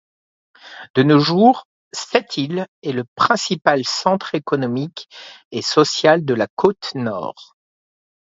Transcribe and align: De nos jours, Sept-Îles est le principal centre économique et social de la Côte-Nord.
De 0.95 1.03
nos 1.03 1.19
jours, 1.19 1.67
Sept-Îles 1.93 2.65
est 2.81 2.91
le 2.91 3.03
principal 3.13 3.85
centre 3.85 4.33
économique 4.33 5.07
et 5.51 5.61
social 5.61 6.25
de 6.25 6.33
la 6.33 6.47
Côte-Nord. 6.55 7.55